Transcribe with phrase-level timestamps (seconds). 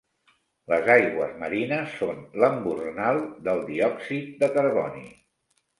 [0.71, 5.09] Les aigües marines són l'embornal del diòxid de carboni.